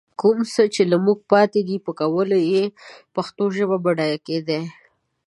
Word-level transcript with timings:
کوم 0.19 0.37
څه 0.53 0.63
له 0.91 0.97
موږ 1.05 1.19
پاتې 1.31 1.61
دي، 1.67 1.77
په 1.85 1.91
کولو 1.99 2.37
سره 2.37 2.47
يې 2.51 2.63
پښتو 3.15 3.43
ژبه 3.55 3.77
بډايه 3.83 4.17
کېدای 4.27 4.63